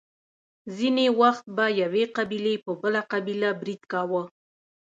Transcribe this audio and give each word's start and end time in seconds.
ځینې 0.75 1.05
وخت 1.21 1.45
به 1.55 1.65
یوې 1.81 2.03
قبیلې 2.17 2.55
په 2.65 2.71
بله 2.81 3.01
قبیله 3.11 3.49
برید 3.59 3.81
کاوه. 3.91 4.23